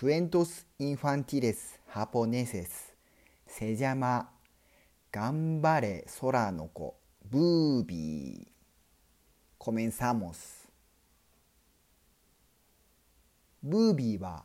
[0.00, 2.94] Cuentos infantiles japoneses.
[3.48, 4.28] Se llama
[5.10, 6.94] 頑張れ空の子
[7.28, 8.46] ブービー
[9.58, 10.68] Comenzamos.
[13.60, 14.44] ブービーは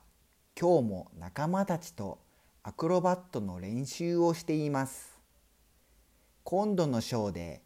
[0.60, 2.18] 今日も仲間たちと
[2.64, 5.20] アクロバットの練習をしています
[6.42, 7.62] 今度のショーで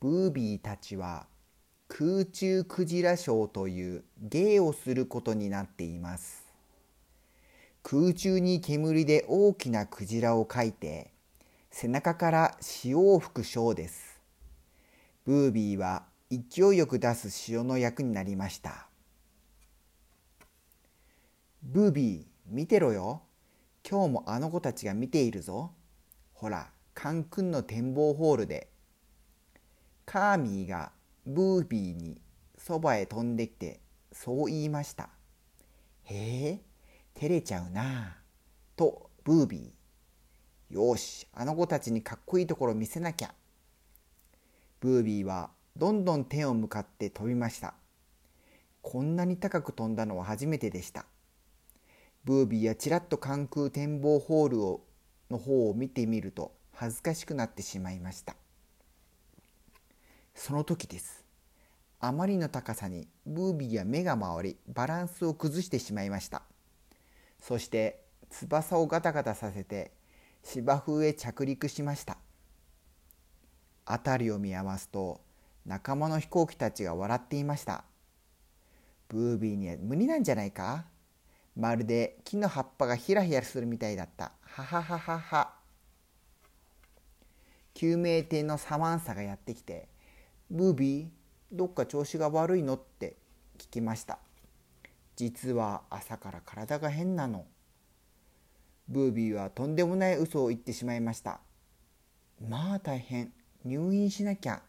[0.00, 1.28] ブービーたちは
[1.86, 6.49] 空中クジラショーという芸をすることになっています
[7.82, 11.10] 空中に煙で大きなクジラを描いて
[11.70, 14.20] 背中から潮を吹くショーです。
[15.24, 18.88] ブービーは勢いよく出す潮の役になりました。
[21.62, 23.22] ブービー見てろよ。
[23.88, 25.72] 今日もあの子たちが見ているぞ。
[26.34, 28.68] ほらカンクンの展望ホールで。
[30.04, 30.92] カーミーが
[31.24, 32.20] ブービーに
[32.58, 33.80] そばへ飛んできて
[34.12, 35.08] そう言いました。
[36.04, 36.14] へ
[36.48, 36.60] え、
[37.14, 38.16] 照れちゃうな
[38.76, 40.74] とブービー。
[40.74, 43.34] よし、あの子たちにかっこいいところ見せなきゃ。
[44.80, 47.74] ブービーはどんどん天を向かって飛びました。
[48.82, 51.06] こんなに高く飛んだのは初めてでした。
[52.24, 54.84] ブービーはちらっと関空展望ホールを
[55.30, 58.36] の方を見てみると恥ずかしくなってしまいました。
[60.34, 61.24] その時です。
[61.98, 66.42] あまりの高さにブービーは目が回りバランスを崩してしまいました。
[67.40, 69.92] そして翼をガタガタさせて
[70.44, 72.18] 芝生へ着陸しました。
[73.86, 75.20] 辺りを見回すと
[75.66, 77.84] 仲間の飛行機たちが笑っていました。
[79.08, 80.84] ブービーには無理なんじゃないか？
[81.56, 84.32] まるで木の葉っぱがヒラヒラするみたいだった。
[84.42, 85.54] ははははは。
[87.74, 89.88] 救命艇のサマンサがやってきて
[90.50, 91.08] ブービー
[91.50, 92.74] どっか調子が悪いの？
[92.74, 93.16] って
[93.58, 94.18] 聞きました
[95.20, 97.44] 実は朝から体が変なの。
[98.88, 101.40] ブービーはとんでもない嘘を言ってしまいました。
[102.48, 103.30] まあ大変
[103.62, 104.62] 入院しなきゃ。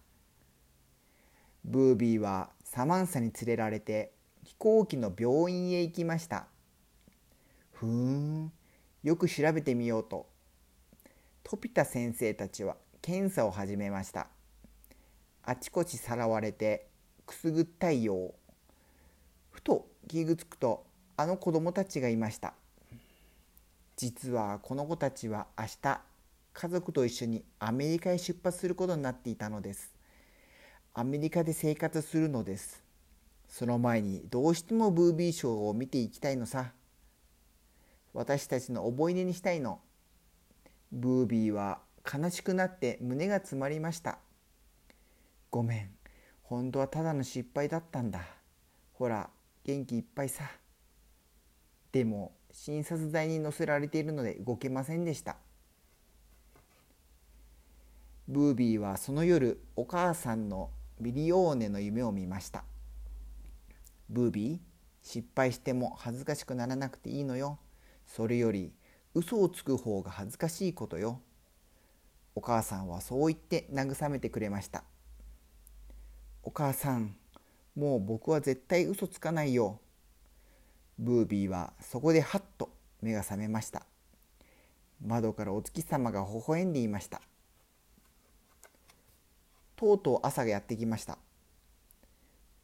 [1.63, 4.11] ブービーはサマンサに連れられて
[4.43, 6.47] 飛行機の病院へ行きました。
[7.71, 8.51] ふーん
[9.03, 10.27] よく調べてみようと。
[11.43, 14.27] トピタ先生たちは検査を始めました。
[15.43, 16.89] あちこちさらわれて
[17.25, 18.33] くすぐったいよう。
[20.11, 20.85] 気がつくと
[21.15, 22.53] あの子供たちがいました。
[23.95, 26.01] 実はこの子たちは明日
[26.53, 29.93] 家族と一緒にアメリカへ出発することになっていたのです。
[30.93, 32.83] アメリカで生活するのです。
[33.47, 36.73] その前にどうしてもブービーショーを見ていきたいのさ。
[38.13, 39.79] 私たちの思い出にしたいの。
[40.91, 44.19] ブービーは悲しくなって胸が詰まりました。
[45.49, 45.89] ごめん。
[46.43, 48.25] 本当はただの失敗だったんだ。
[48.93, 49.29] ほら
[49.63, 50.49] 元気いっぱいさ。
[51.91, 55.37] でも診察台に乗せられているので動けませんでした。
[58.27, 62.63] ブービーはその夜お母さんのミリオーネの夢を見ました。
[64.09, 64.59] ブービー
[65.01, 67.59] 失敗しても恥ずかしくならなくていいのよ。
[68.05, 68.71] それより
[69.13, 71.21] 嘘をつく方が恥ずかしいことよ。
[72.35, 74.83] お母さんはそう言って慰めてくれました。
[76.43, 77.15] お母さん、
[77.75, 79.79] もう僕は絶対嘘つかないよ。
[80.99, 82.69] ブービーはそこでハッと
[83.01, 83.85] 目が覚めました。
[85.03, 87.21] 窓からお月様が微笑んでいました。
[89.75, 91.17] とうとう朝がやってきました。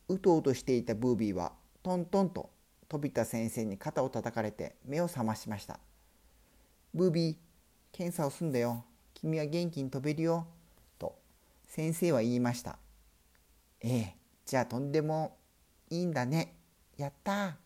[0.07, 2.51] うとうとしていたブービーはトントンと
[2.87, 5.79] 飛びた先生に肩を叩かれて目を覚ましました。
[6.93, 7.35] ブービー、
[7.91, 8.85] 検査をすんだよ。
[9.13, 10.47] 君は元気に飛べるよ。
[10.99, 11.17] と
[11.67, 12.77] 先生は言いました。
[13.81, 14.16] ええ、
[14.47, 15.35] じゃあとんでも
[15.89, 16.55] いいんだね。
[16.95, 17.57] やった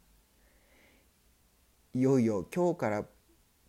[1.94, 3.06] いよいよ今日から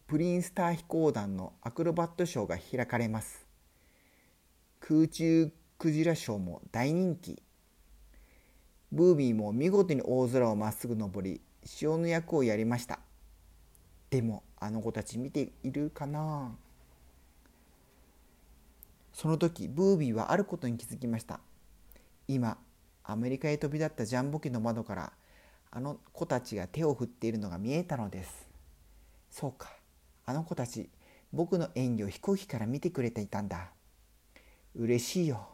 [0.07, 3.47] プリンスター飛行団のアクロバットショーが開かれます。
[4.81, 7.43] 空中クジラショーも大人気。
[8.91, 12.99] ブービーも見事に大空をまっすぐ登り、潮の役をやりました。
[14.09, 16.57] でも、あの子たち見ているかな？
[19.13, 21.41] その時、ブービーはあることに気づきました。
[22.27, 22.57] 今
[23.05, 25.13] アメリカへ飛び立ったジャンボ機の窓から
[25.71, 28.47] あの子たちが手を振っているのが見えたのです。
[29.31, 29.71] そうか。
[30.25, 30.89] あの子たち
[31.33, 33.71] 僕の演技を飛行機から見てくれていたんだ。
[34.77, 35.49] 嬉しいよ。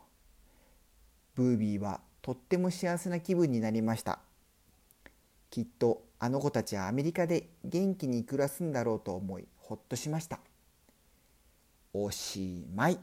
[1.34, 4.18] ブービーはとっても幸せな気分になりました。
[5.50, 10.40] きっとあの子たちはアメリカで元気に暮らすんだろうと思いほっとしました。
[11.94, 12.98] おしまい。